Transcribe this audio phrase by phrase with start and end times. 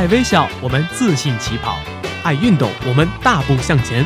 [0.00, 1.76] 爱微笑，我们自信起跑；
[2.22, 4.02] 爱运动，我们大步向前。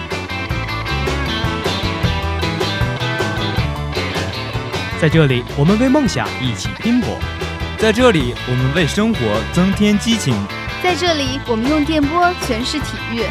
[5.01, 7.11] 在这里，我们为梦想一起拼搏；
[7.79, 9.21] 在这里，我们为生活
[9.53, 10.35] 增添激情；
[10.83, 13.23] 在这里，我们用电波诠释体育，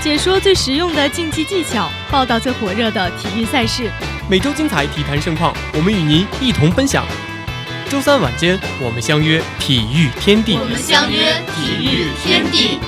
[0.00, 3.90] 解说最实用的竞技技巧，报道最火热的体育赛事。
[4.30, 7.04] 每周精彩体坛盛况，我们与您一同分享。
[7.90, 10.56] 周三晚间，我们相约体育天地。
[10.58, 12.80] 我们相约体育天地。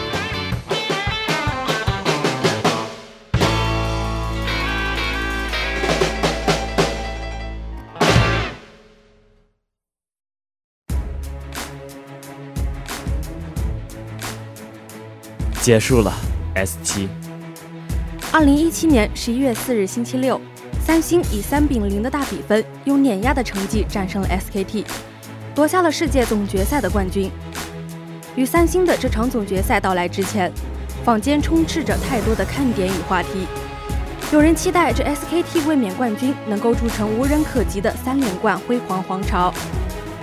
[15.63, 16.13] 结束了
[16.55, 17.09] ，S 七。
[18.33, 20.41] 二零一七年十一月四日星期六。
[20.87, 24.85] 三星以三比零的大比分，用碾压的成绩战胜了 SKT，
[25.53, 27.29] 夺下了世界总决赛的冠军。
[28.37, 30.53] 与三星的这场总决赛到来之前，
[31.05, 33.49] 坊间充斥着太多的看点与话题。
[34.33, 39.53] 有人期待这 SKT 卫冕冠军能够铸成无人可及的三连冠辉煌皇朝，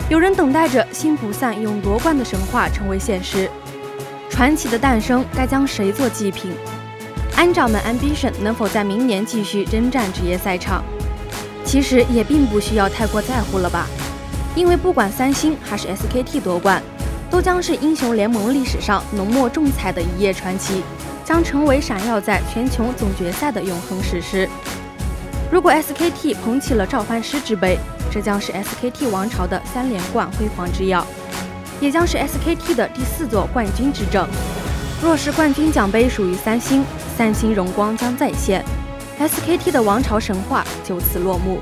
[0.08, 3.52] 有人等待着心不散勇夺冠的神话成为现实。
[4.30, 6.54] 传奇的诞生该将谁做祭品？
[7.36, 10.84] 安掌门 Ambition 能否在明年继续征战职业赛场？
[11.66, 13.88] 其实也并不需要太过在乎了吧，
[14.56, 16.82] 因为不管三星还是 SKT 夺冠，
[17.32, 20.84] 都将是英雄联盟历史上浓墨重彩的一页传奇，
[21.26, 24.48] 将成为闪耀在全球总决赛的永恒史诗。
[25.52, 27.78] 如果 SKT 捧起了召唤师之杯，
[28.12, 31.06] 这将是 SKT 王朝的三连冠辉煌之耀，
[31.82, 34.28] 也将是 SKT 的第四座冠军之证。
[35.02, 36.86] 若是冠军奖杯属于三星，
[37.16, 38.64] 三星荣光将再现
[39.20, 41.62] ，SKT 的王朝神话就此落幕。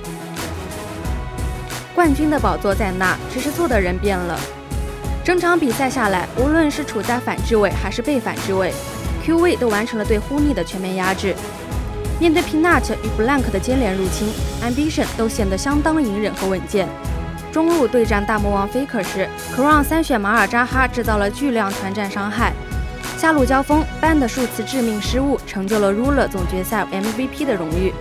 [1.94, 4.40] 冠军的宝座在那，只是坐的人变了。
[5.24, 8.74] 整场比赛下来，无论是处在反制位还是被反制位
[9.24, 11.36] ，Q 位都完成了对呼尼的全面压制。
[12.18, 14.32] 面对 Peanut 与 Blank 的接连入侵
[14.64, 16.88] ，Ambition 都显得相当隐忍和稳健。
[17.52, 22.54] 中路对战大魔王 Faker 时，Crown 三选马尔扎哈制造了巨量团战伤害。
[23.22, 27.94] 下路交锋，ban 的数次致命失误成就了 Ruler 总决赛 MVP 的荣誉。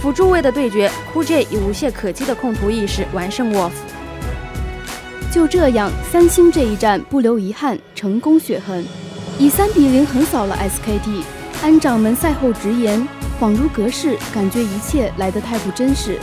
[0.00, 3.72] 辅助位的对决，Cool J 以无懈可击的控图意识完胜 Wolf。
[5.32, 8.84] 就这样，三星这一战不留遗憾，成功血恨，
[9.40, 11.24] 以三比零横扫了 SKT。
[11.60, 13.08] 安掌门赛后直言，
[13.40, 16.16] 恍如隔世，感觉一切来得太不真实。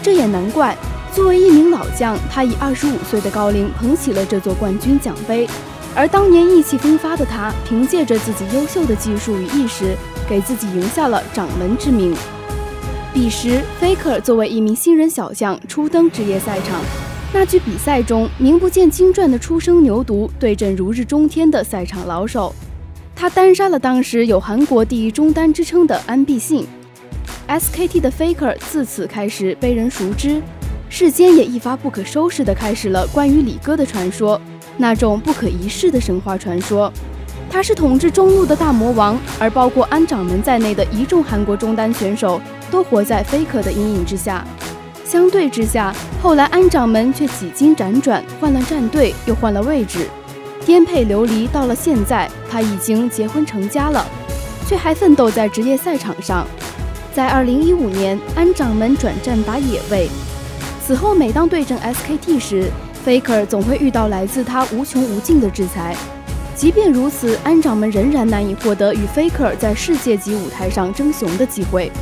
[0.00, 0.76] 这也难怪，
[1.12, 5.48] 作为一名老将，他以二十五岁的高龄捧起了这座冠军奖杯。
[5.96, 9.96] 而当年意气风发的他，凭借着自己优秀的技术与意识，
[10.28, 12.14] 给自己赢下了掌门之名。
[13.14, 16.82] 彼时，Faker 作为一名新人小将初登职业赛场，
[17.32, 22.54] 那局比赛中，名不见经传的初生牛犊对阵如日中天的赛场老手，
[23.14, 26.66] 他单杀了当时有韩国第一中单之称的安必信。
[27.48, 30.42] SKT 的 Faker 自此开始被人熟知，
[30.90, 34.38] 世间也一发不可收拾的开始了关于李哥的传说。
[34.76, 36.92] 那种不可一世的神话传说，
[37.48, 44.44] 他是统治中路的大魔王，而包括安掌门在内的一众韩国中单选手都活在 Faker 的阴影之下。
[45.04, 50.08] 相对之下，后来安掌门却几经辗转，换了战队，又换了位置，
[50.64, 51.46] 颠沛流离。
[51.46, 54.04] 到了现在，他已经结婚成家了，
[54.66, 56.46] 却还奋斗在职业赛场上。
[57.14, 60.10] 在2015年，安掌门转战打野位，
[60.84, 62.70] 此后每当对阵 SKT 时
[63.06, 65.96] ，Faker 总会遇到来自他无穷无尽的制裁，
[66.56, 71.92] 即便如此，安掌门仍然难以获得与 Faker 在世界级舞台上争雄的机会。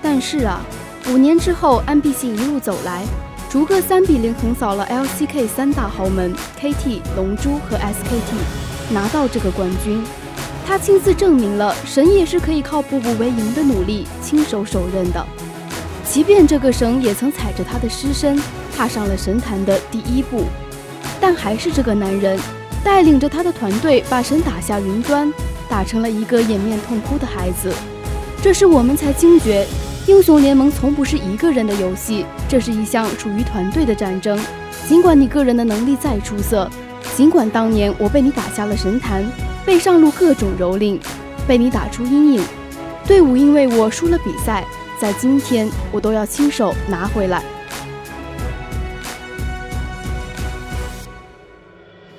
[0.00, 0.64] 但是啊，
[1.10, 3.02] 五年之后，安必信一路走来，
[3.50, 10.02] 逐个三比零横扫了 LCK 三大豪门 KT、龙珠和 SKT，拿到这个冠军。
[10.66, 15.24] 他亲自证明了神也是可以靠步步为营的努力亲手手刃的，
[16.08, 18.40] 即便这个神也曾踩着他的尸身。
[18.76, 20.44] 踏上了神坛的第一步，
[21.18, 22.38] 但还是这个男人
[22.84, 25.32] 带领着他的团队把神打下云端，
[25.66, 27.72] 打成了一个掩面痛哭的孩子。
[28.42, 29.66] 这时我们才惊觉，
[30.06, 34.38] 英雄联盟从不是一个人的游戏，这是一项属于团队的战争。
[34.86, 36.70] 尽管你个人的能力再出色，
[37.16, 39.24] 尽管当年我被你打下了神坛，
[39.64, 41.00] 被上路各种蹂躏，
[41.48, 42.44] 被你打出阴影，
[43.06, 44.64] 队伍因为我输了比赛，
[45.00, 47.42] 在今天我都要亲手拿回来。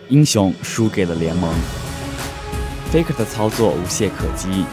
[0.10, 1.54] 英雄输给了联盟
[2.94, 4.66] ，Faker 的操作无懈可击。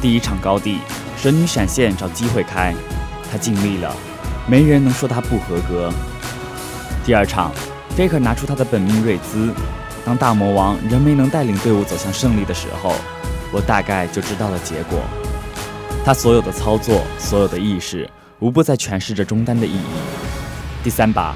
[0.00, 0.78] 第一场高地，
[1.16, 2.72] 神女闪现找机会开，
[3.30, 3.92] 他尽力了，
[4.46, 5.92] 没人能说他不合格。
[7.04, 7.52] 第二场
[7.96, 9.52] ，Faker 拿出他的本命瑞兹，
[10.04, 12.94] 当大魔王仍没能带领队伍走向胜利的时候，
[13.52, 15.00] 我大概就知道了结果。
[16.04, 18.08] 他所有的操作，所有的意识，
[18.38, 19.82] 无不在诠释着中单的意义。
[20.84, 21.34] 第三把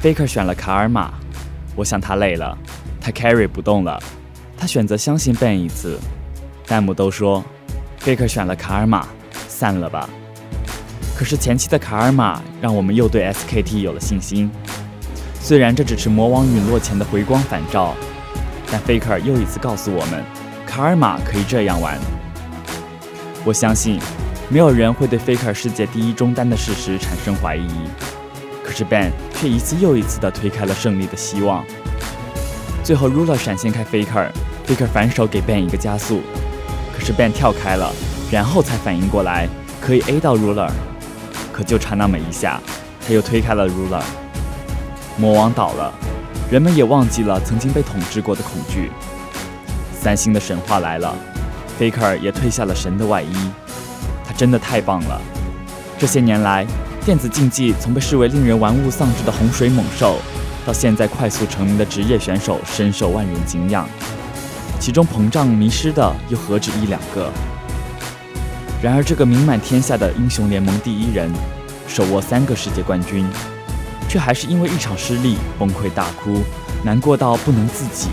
[0.00, 1.12] ，Faker 选了卡尔玛，
[1.76, 2.56] 我想他累了，
[3.00, 4.00] 他 carry 不动了，
[4.56, 5.98] 他选择相信 Ben 一次。
[6.66, 7.44] 弹幕都说
[8.00, 9.06] ，Faker 选了卡尔玛，
[9.48, 10.08] 散了吧。
[11.16, 14.50] 可是前期的卡尔玛让我们又对 SKT 有了信心。
[15.40, 17.94] 虽然这只是魔王陨落前的回光返照，
[18.70, 20.24] 但 Faker 又一次告诉我们，
[20.66, 21.98] 卡尔玛可以这样玩。
[23.44, 24.00] 我相信，
[24.48, 27.68] 没有人会对 Faker 世界第一中单的事实产生怀疑。
[28.74, 31.64] 是 Ben 却一次又一次地推开了胜利的希望。
[32.82, 36.22] 最后 Ruler 闪现开 Faker，Faker 反手给 Ben 一个加速，
[36.92, 37.92] 可是 Ben 跳开了，
[38.30, 39.48] 然后才反应过来
[39.80, 40.70] 可以 A 到 Ruler。
[41.52, 42.60] 可就差那么一下，
[43.06, 44.02] 他又推开了 Ruler，
[45.16, 45.94] 魔王倒了，
[46.50, 48.90] 人们也忘记了曾经被统治过的恐惧。
[49.92, 51.14] 三星的神话来了
[51.78, 53.50] ，Faker 也褪下了神的外衣，
[54.26, 55.20] 他真的太棒了。
[55.96, 56.66] 这些年来，
[57.04, 60.16] 电子竞技从被视为令人玩物丧志的洪水猛兽，
[60.64, 63.86] 到现在快速成名的职业选手，深受万人敬仰。
[64.80, 67.30] 其中膨胀迷失的又何止一两个？
[68.82, 71.30] 然而，这个名满天下的英雄联盟第一人，
[71.86, 73.26] 手握三个世界冠军，
[74.08, 76.42] 却还是因为一场失利崩溃大哭，
[76.82, 78.08] 难过到不能自己。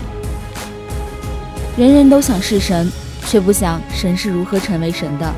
[1.78, 2.92] 人人都想是神，
[3.26, 5.32] 却不想神是如何成为神的。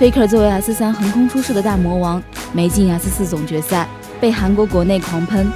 [0.00, 2.20] Faker 作为 S 三横空出世的大魔王，
[2.52, 3.88] 没进 S 四总决赛，
[4.20, 5.46] 被韩国国内狂喷，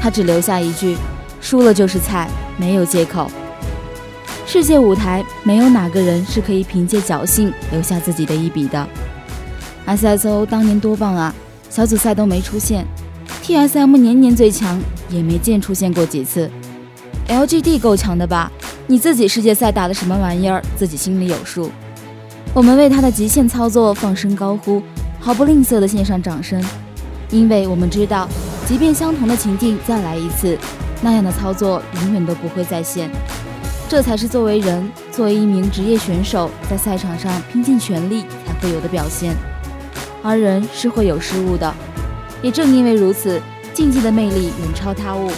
[0.00, 0.96] 他只留下一句：
[1.40, 3.30] 输了就是菜，没有借口。
[4.46, 8.86] 世界舞台没有哪个人是可以凭借侥幸留下自己的一笔的。
[9.86, 11.34] SSO 当年多棒啊，
[11.70, 12.86] 小组赛都没出现
[13.42, 16.50] ；TSM 年年最强，也没见出现过几次。
[17.28, 18.52] LGD 够强的吧？
[18.86, 21.70] 你自己世界赛打的什么玩意儿，自己心里有数。
[22.52, 24.82] 我们为他的极限操作放声高呼，
[25.24, 26.62] 毫不吝啬的献上掌声，
[27.30, 28.28] 因为我们知道，
[28.68, 30.58] 即便相同的情境再来一次，
[31.00, 33.10] 那样的操作永远都不会再现。
[33.88, 39.34] 这才是作为人，作为一名职业选手，在赛场上拼尽全力才会有的表现。
[40.22, 41.74] 而人是会有失误的，
[42.42, 43.40] 也正因为如此，
[43.72, 45.30] 竞技的魅力远超他物。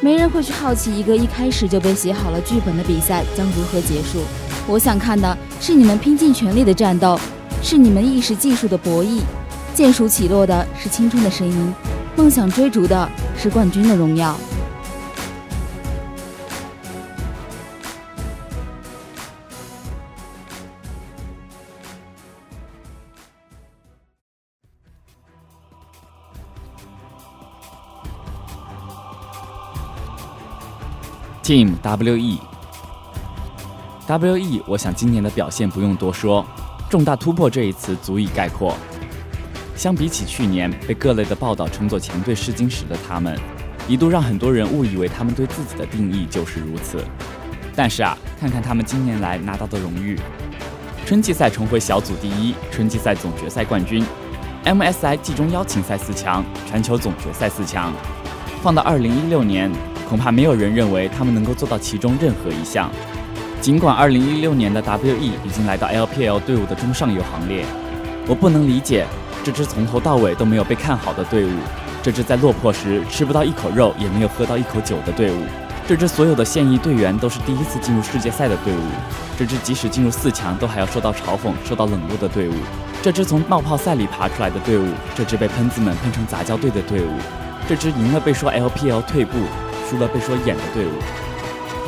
[0.00, 4.22] 没人会去好奇一个一开始就被写好了剧本的比赛将如何结束。
[4.66, 7.20] 我想看的是你们拼尽全力的战斗，
[7.62, 9.20] 是你们意识技术的博弈。
[9.74, 11.74] 剑术起落的是青春的声音，
[12.14, 14.36] 梦想追逐的是冠军的荣耀。
[31.42, 31.74] Team
[34.06, 36.46] WE，WE，我想今年的表现不用多说，
[36.92, 38.76] 重大突破这一词足以概括。
[39.74, 43.34] 相比起去年被各类的报道称作前队试金石的他们，
[43.88, 47.02] 一度让很多人误以为他们对自己的定义就是如此。
[47.74, 50.20] 但是啊，看看他们今年来拿到的荣誉：
[51.06, 54.04] 春季赛重回小组第一，春季赛总决赛冠军
[54.66, 57.90] ，MSI 季中邀请赛四强，全球总决赛四强。
[58.62, 59.72] 放到二零一六年。
[60.08, 62.90] 恐怕没有人认为他们能够做到其中任何一项。
[63.62, 67.64] 尽管2016年的 WE 已经来到 LPL 队伍的中上游行列，
[68.26, 69.06] 我不能理解
[69.44, 71.50] 这支从头到尾都没有被看好的队伍，
[72.02, 75.44] 这支在落魄时吃不到一口肉也没有喝到一口酒的队伍，
[75.86, 78.82] 这支所有的现役队员都是第一次进入世界赛的队伍，
[79.38, 82.54] 这支即使进入四强都还要受到嘲讽、受到冷落的队伍，
[83.00, 87.12] 这支从冒泡赛里爬出来的队伍，这支被喷子们喷成杂交队的队伍，
[87.68, 89.38] 这支赢了被说 LPL 退步。
[89.88, 90.92] 输了被说演的队伍，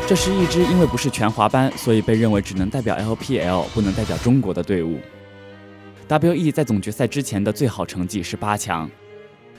[0.06, 5.00] 这是一支因为不是全华班，所以被认为只能代表 LPL，不能代表中国的队伍。
[6.06, 8.88] WE 在总决赛之前的最好成绩是八强，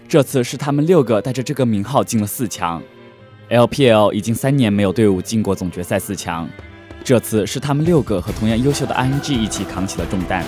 [0.07, 2.79] 这次是他们六个带着这个名号进了四强。
[3.49, 6.47] LPL 已经三年没有队伍进过总决赛四强，
[7.03, 10.45] 这次是他们六个和同样优秀的 RNG 一起扛起了重担，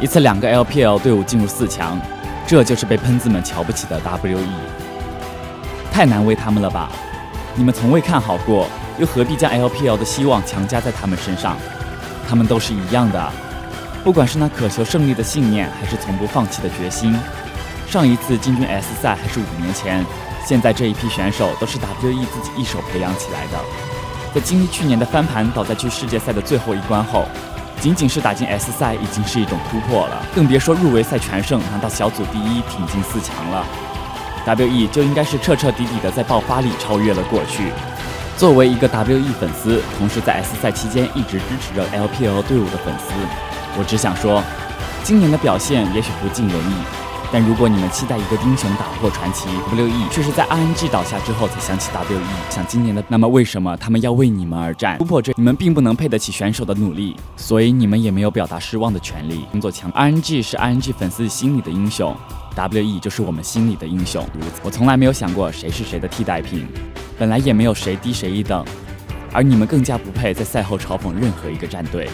[0.00, 2.00] 一次两个 LPL 队伍进入四强，
[2.48, 4.44] 这就是被喷子们瞧不起的 WE，
[5.92, 6.90] 太难为他们了吧？
[7.54, 8.68] 你们从未看好过，
[9.00, 11.56] 又何必将 LPL 的希望强加在他们身上？
[12.28, 13.32] 他们都是一样的，
[14.04, 17.18] 不管是那渴求胜利的信念，还是从不放弃的决心。
[17.88, 20.04] 上一次进军 S 赛还是五年前，
[20.46, 23.58] 现在这一批选手都是 WE 自己一手培养起来的。
[24.32, 27.24] 在经历去年的翻盘倒在去世界赛的最后一关后，
[27.80, 33.66] 仅仅是打进 S 赛已经是一种突破了，更别说入围赛全胜，拿到小组第一，挺进四强了。
[34.46, 37.72] W.E 就应该是彻彻底底的在爆发力超越了过去，
[38.40, 43.12] 作为一个 WE 粉丝，同时在 S 赛期间一直支持着 LPL 队伍的粉丝，
[43.78, 44.42] 我只想说，
[45.04, 46.74] 今年的表现也许不尽人意。
[47.30, 52.18] 但如果你们期待一个英雄打破传奇，WE 却是在 RNG 倒下之后才想起 WE，
[52.48, 54.96] 想今年的，那么为什么他们要为你们而战？
[54.96, 59.44] 突破这，你们并不能配得起选手的努力，所以你们也没有表达失望的权利。
[59.52, 62.16] 工作强，RNG 是 RNG 粉丝心里的英雄
[62.56, 64.26] ，WE 就是我们心里的英雄。
[64.62, 66.66] 我从来没有想过谁是谁的替代品，
[67.20, 68.64] 本来也没有谁低谁一等，
[69.30, 72.08] 而你们更加不配在赛后嘲讽任何一个战队。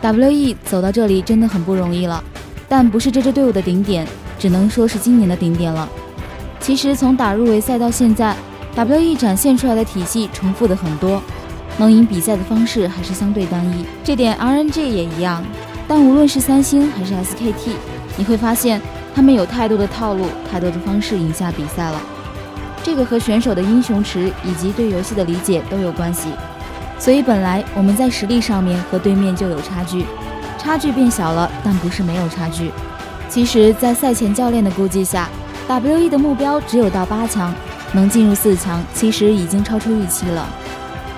[0.00, 2.24] WE 走到这里真的很不容易了。
[2.70, 5.86] 但不是这支队伍的顶点，只能说是今年的顶点了。
[6.58, 8.34] 其实从打入围赛到现在
[8.74, 11.22] ，WE 展现出来的体系重复的很多，
[11.76, 13.84] 能赢比赛的方式还是相对单一。
[14.02, 15.44] 这点 RNG 也一样。
[15.86, 17.72] 但无论是三星还是 SKT，
[18.16, 18.80] 你会发现
[19.14, 22.00] 他们有太多的套路，太多的方式赢下比赛了。
[22.82, 26.30] 这个和选手的英雄池以及对游戏的理解都有关系。
[26.98, 30.04] 所以本来我们在实力上面和对面就有差距。
[30.58, 32.72] 差距变小了，但不是没有差距。
[33.28, 35.28] 其实，在赛前教练的估计下
[35.68, 37.54] ，WE 的目标只有到八强，
[37.92, 40.48] 能进入四强，其实已经超出预期了。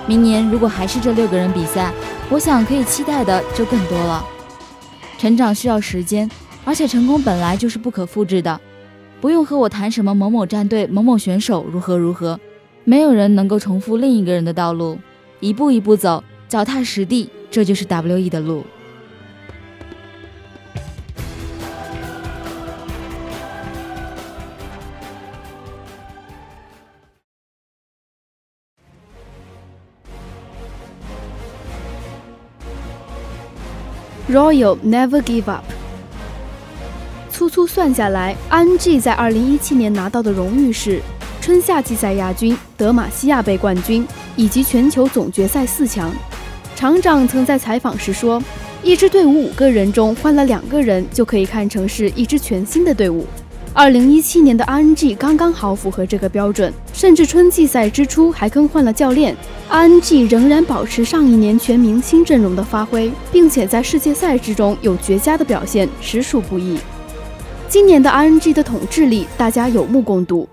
[0.05, 1.91] 明年如果还是这六个人比赛，
[2.29, 4.23] 我想可以期待的就更多了。
[5.17, 6.29] 成长需要时间，
[6.63, 8.59] 而且成功本来就是不可复制的。
[9.21, 12.39] 不用和我谈什么某某战队、某某选手如何如何，
[12.83, 14.97] 没有人能够重复另一个人的道路。
[15.39, 18.63] 一步一步走，脚踏实地，这就是 WE 的路。
[34.27, 35.80] Royal Never Give Up。
[37.41, 41.01] 粗粗算下来，RNG 在2017年拿到的荣誉是
[41.41, 46.13] 春夏季赛亚军、德玛西亚杯冠军以及全球总决赛四强。
[46.75, 48.39] 厂长曾在采访时说
[48.85, 53.25] ：“一支队伍五个人中换了两个人，就可以看成是一支全新的队伍。”
[53.73, 59.35] 二零一七年的 RNG 刚刚好符合这个标准，甚至春季赛之初还更换了教练。
[59.67, 66.77] RNG 仍然保持上一年全明星阵容的发挥，并且在世界赛之中有绝佳的表现，实属不易。
[67.71, 70.45] 今年的 RNG 的统治力，大家有目共睹。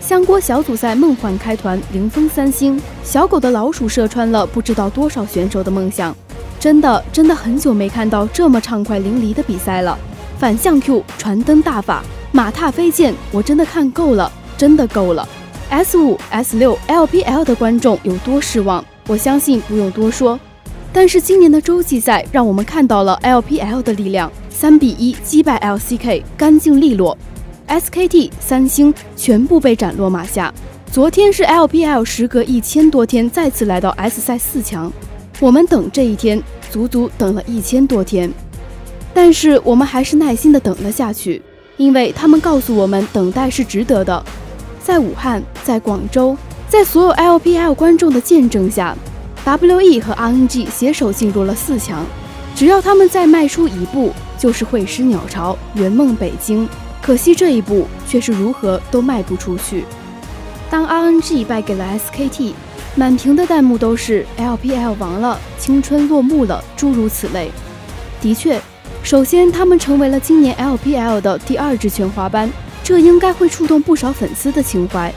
[0.00, 6.16] 香锅小组赛梦幻开团，零封三星，小狗的老鼠射穿了不知道多少选手的梦想。
[6.58, 9.98] 真的，真的很久没看到这么畅快淋漓的比赛了。
[10.38, 12.02] 反向 Q，传灯大法。
[12.32, 15.28] 马踏飞剑，我真的看够了，真的够了。
[15.68, 20.40] S 五、S 六、LPL 的观众有多失望，我相信不用多说。
[20.92, 27.16] 但是今年的洲际赛让我们看到了 LPL 的力量，三比一击败 LCK，干净利落。
[27.66, 30.52] SKT、三星全部被斩落马下。
[30.90, 34.92] 昨天是 LPL 时隔一千多天再次来到 S 赛四强，
[35.40, 38.30] 我们等这一天足足等了一千多天，
[39.14, 41.40] 但是我们还是耐心的等了下去。
[41.78, 44.22] 因为他们告诉我们，等待是值得的。
[44.84, 46.36] 在武汉，在广州，
[46.68, 48.94] 在所有 LPL 观众的见证下
[49.44, 52.04] ，WE 和 RNG 携手进入了四强。
[52.54, 56.68] 只要他们再迈出一步，就是会师鸟巢，圆梦北京。
[57.00, 59.84] 可惜这一步却是如何都迈不出去。
[60.70, 62.52] 当 RNG 败给了 SKT，
[62.94, 67.50] 满屏的弹幕都是 LPL 亡了，青春落幕了，诸如此类。
[68.20, 68.60] 的确。
[69.04, 72.48] 首先，他们成为了今年 LPL 的第二支全华班，
[72.84, 75.12] 这应该会触动不少粉丝的情怀。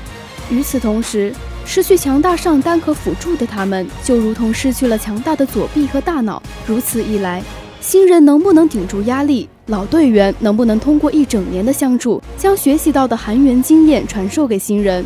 [0.49, 1.31] 与此同时，
[1.65, 6.41] 失去强大上单和辅助的他们，就如同失去了强大的左臂和大脑。
[6.65, 7.43] 如此一来，
[7.81, 9.49] 新人能不能顶住压力？
[9.65, 15.03] 老队员能不能通过一整年的相处，将学习到的韩援经验传授给新人？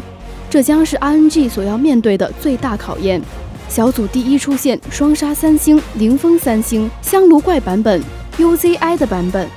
[0.50, 3.22] 这将是 RNG 所要面对的最大考验。
[3.70, 8.02] 小组第一出现双杀三星、零封三星、香炉怪版本。
[8.38, 9.48] UZI 的版本，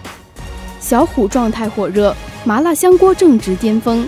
[0.81, 4.07] 小虎状态火热，麻辣香锅正值巅峰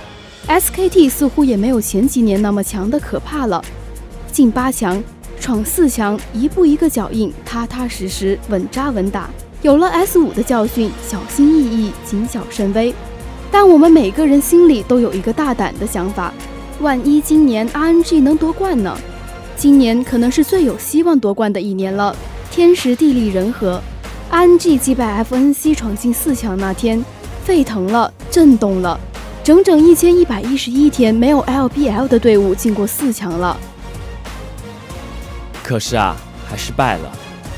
[0.48, 3.64] ，SKT 似乎也没有前几年那么强的可怕了。
[4.32, 5.02] 进八强，
[5.40, 9.30] 闯四强，一步一个脚印，踏踏实实，稳扎稳打。
[9.62, 12.94] 有了 S 五的教训，小心翼翼，谨小慎微。
[13.50, 16.34] 但我们每个人心里都有一个大胆的想法：
[16.80, 18.96] 万一今年 RNG 能夺冠呢？
[19.56, 22.14] 今年可能是最有希望夺冠的一年了，
[22.50, 23.80] 天时地利人和。
[24.30, 27.02] RNG 击败 FNC 闯进四强那天，
[27.44, 28.98] 沸腾了，震动了，
[29.44, 33.54] 整整一千一百一十一天没有 LPL 的队伍进过四强了。
[35.62, 36.16] 可是啊，
[36.48, 37.12] 还是败了，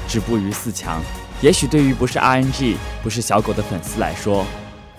[0.08, 1.00] 止步于四强。
[1.40, 2.74] 也许对于不是 RNG、
[3.04, 4.44] 不是小狗的粉丝来说，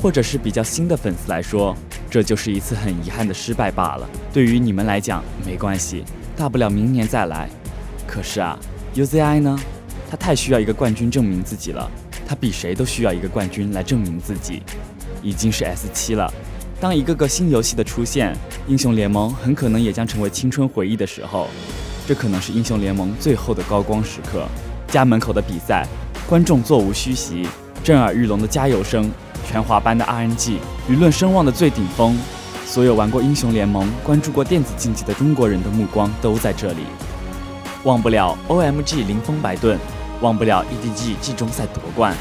[0.02, 1.76] 或者是比较新的粉丝来说，
[2.10, 4.08] 这就是一次很遗憾的失败罢了。
[4.32, 6.06] 对于你们来讲没关系，
[6.38, 7.50] 大不了明年再来。
[8.08, 8.58] 可是啊
[8.96, 9.60] ，UZI 呢？
[10.10, 11.92] 他太需要一个冠军证明自己了，
[12.26, 14.64] 他比谁都需要一个冠军来证明自己。
[15.22, 16.32] 已经是 S 七了，
[16.80, 21.48] 当一个个新游戏的出现，英雄联盟很可能也将成为青春回忆的时候。
[22.06, 24.46] 这可能是英雄联盟最后的高光时刻。
[24.88, 25.88] 家门口的比赛，
[26.30, 27.48] 观众座无虚席，
[27.84, 29.10] 震耳欲聋的加油声，
[29.50, 32.16] 全华班的 RNG，舆论声望的最顶峰。
[32.66, 36.84] 所有玩过英雄联盟、关注过电子竞技的中国人的目光都在这里。
[37.86, 39.80] 忘不了 OMG 零封白盾，
[40.22, 42.16] 忘不了 EDG 季中赛夺冠，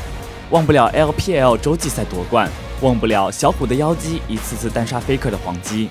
[0.51, 2.49] 忘不了 LPL 洲际赛夺冠，
[2.81, 5.91] 忘不了小虎的妖姬一次次单杀 Faker 的黄鸡，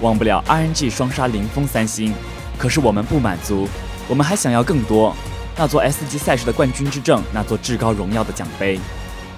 [0.00, 2.14] 忘不了 RNG 双杀零封三星。
[2.56, 3.68] 可是我们不满足，
[4.08, 5.14] 我们还想要更多。
[5.54, 8.80] 那座 S 级赛事的冠军之证，那座至高荣耀的奖杯。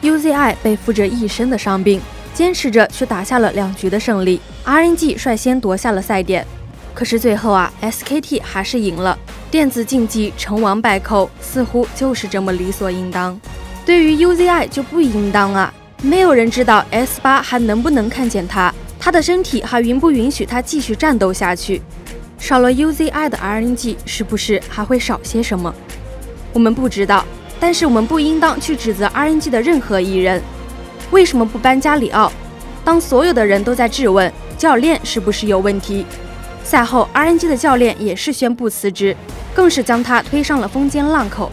[0.01, 2.01] UZI 背负着一身的伤病，
[2.33, 4.41] 坚持着却打下了两局的胜利。
[4.65, 6.47] RNG 率先夺下了赛点，
[6.95, 9.19] 可是最后啊，SKT 还是赢了。
[9.51, 13.39] 电子竞技成王败寇，似乎就是这么理所应当。
[13.85, 15.73] 对于 UZI 就不应当啊！
[16.03, 21.83] 没有人知道 S 八还能不能看见他，他的身体还允不允许他继续战斗下去。
[22.39, 25.75] 少了 UZI 的 RNG，是不是还会少些什么？
[26.53, 27.25] 我们不知道，
[27.59, 30.41] 但是我们不应当去指责 RNG 的任何一人。
[31.11, 32.33] 为什么不搬加里奥？
[32.85, 36.07] 当所有的人都在质问教练是不是有问题，
[36.63, 39.17] 赛后 RNG 的教练也是宣布辞职，
[39.53, 41.51] 更是将他推上了风尖浪口。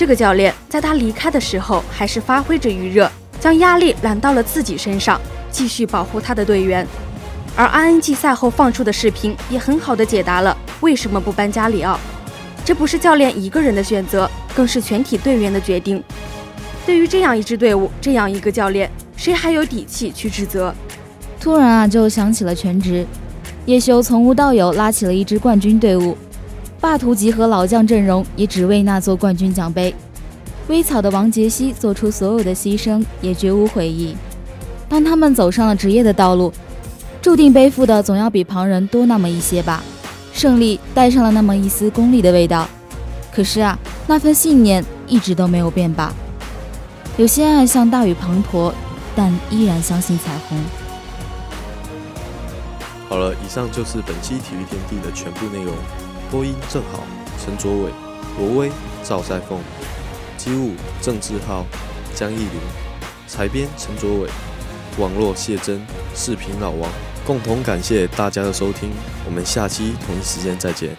[0.00, 6.86] 这个教练在他离开的时候，还是发挥着余热，将压力揽到了自己身上，继续保护他的队员。
[7.54, 12.00] 而 RNG 赛后放出的视频也很好的解答了为什么不搬加里奥，
[12.64, 16.02] 这不是教练一个人的选择，更是全体队员的决定。
[16.86, 20.74] 对于这样一支队伍，这样一个教练，谁还有底气去指责？
[21.38, 23.06] 突然啊，就想起了全职，
[23.66, 26.16] 叶修从无到有拉起了一支冠军队伍，
[26.80, 29.94] 霸图集合老将阵容，也只为那座冠军奖杯。
[30.68, 34.16] 微草的王杰希做出所有的牺牲，也绝无悔意。
[34.88, 36.52] 当他们走上了职业的道路。
[37.22, 39.84] 注定背负的总要比旁人多那么一些吧，
[40.32, 42.66] 胜利带上了那么一丝功利的味道，
[43.30, 46.14] 可是啊，那份信念一直都没有变吧。
[47.18, 48.72] 有些爱像大雨滂沱，
[49.14, 50.58] 但依然相信彩虹。
[53.10, 55.74] 好了，以上就是本期体育天地的全部内容。
[56.30, 57.02] 播音正好，
[57.44, 57.90] 陈卓伟、
[58.38, 58.70] 罗威、
[59.02, 59.58] 赵赛凤，
[60.36, 61.66] 机务郑志浩、
[62.14, 62.60] 江艺林，
[63.26, 64.30] 采编陈卓伟，
[64.96, 66.88] 网络谢真，视频老王。
[67.26, 68.92] 共同感谢大家的收听，
[69.26, 70.90] 我们下期同一时间再见。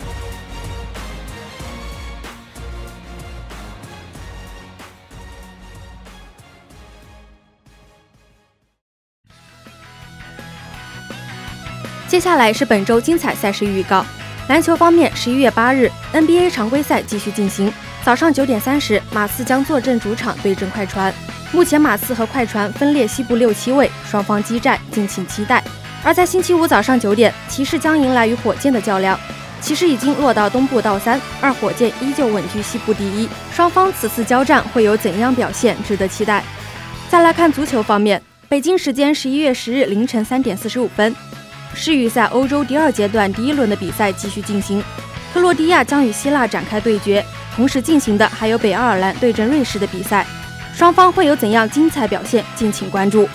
[12.09, 14.05] 接下来是本周精彩赛事预告。
[14.51, 17.71] 篮球方面，十一月八日，NBA 常规赛继续进行。
[18.03, 21.13] 早上九点三十，马刺将坐镇主场对阵快船。
[21.53, 25.63] 目前马刺和快船分列西部六七位，双方激战，敬请期待。
[26.03, 29.17] 而在星期五早上九点，骑士将迎来与火箭的较量。
[29.61, 33.29] 骑士已经落到东部倒三，而火箭依旧稳居西部第一。
[33.53, 36.43] 双方此次交战会有怎样表现，值得期待。
[37.09, 41.15] 再来看足球方面，北京时间十一月十日凌晨三点四十五分，
[41.73, 44.83] 世预赛欧洲第二阶段第一轮的比赛继续进行，
[45.33, 50.25] 克罗地亚将与希腊展开对决，同时进行的还有北爱尔兰对阵瑞士的比赛。
[50.73, 53.27] 双方会有怎样精彩表现，敬请关注。